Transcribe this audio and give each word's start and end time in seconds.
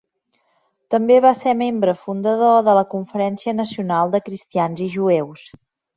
També 0.93 1.17
va 1.25 1.33
ser 1.41 1.51
membre 1.59 1.93
fundador 2.07 2.57
de 2.69 2.75
la 2.79 2.85
Conferència 2.95 3.57
Nacional 3.59 4.15
de 4.17 4.23
Cristians 4.31 4.83
i 4.87 4.89
Jueus. 4.97 5.45